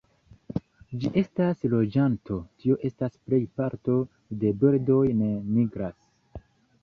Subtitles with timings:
[1.01, 3.97] Ĝi estas loĝanto, tio estas plej parto
[4.45, 6.41] de birdoj ne migras.